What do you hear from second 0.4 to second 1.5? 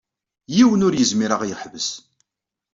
Yiwen ur yezmir ad